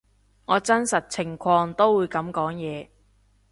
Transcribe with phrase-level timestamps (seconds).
[0.45, 2.87] 我真實情況都會噉講嘢